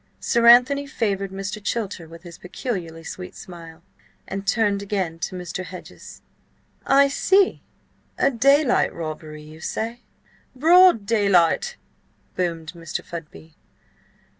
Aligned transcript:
Sir 0.19 0.47
Anthony 0.47 0.87
favoured 0.87 1.29
Mr. 1.29 1.61
Chilter 1.63 2.07
with 2.09 2.23
his 2.23 2.39
peculiarly 2.39 3.03
sweet 3.03 3.35
smile, 3.35 3.83
and 4.27 4.47
turned 4.47 4.81
again 4.81 5.19
to 5.19 5.35
Mr. 5.35 5.63
Hedges. 5.63 6.23
"I 6.87 7.07
see. 7.07 7.61
A 8.17 8.31
daylight 8.31 8.91
robbery, 8.95 9.43
you 9.43 9.59
say?" 9.61 9.99
"Broad 10.55 11.05
daylight!" 11.05 11.75
boomed 12.35 12.73
Mr. 12.73 13.05
Fudby. 13.05 13.53